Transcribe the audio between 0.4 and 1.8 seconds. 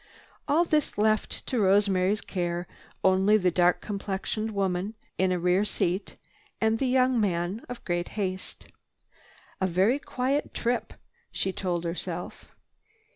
All this left to